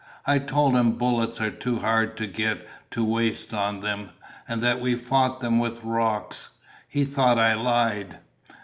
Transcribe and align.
I 0.25 0.39
told 0.39 0.73
him 0.73 0.93
bullets 0.93 1.39
are 1.39 1.51
too 1.51 1.77
hard 1.77 2.17
to 2.17 2.25
get 2.25 2.67
to 2.89 3.05
waste 3.05 3.53
on 3.53 3.81
them, 3.81 4.09
and 4.47 4.59
that 4.63 4.81
we 4.81 4.95
fought 4.95 5.41
them 5.41 5.59
with 5.59 5.83
rocks. 5.83 6.49
He 6.89 7.05
thought 7.05 7.37
I 7.37 7.53
lied." 7.53 8.17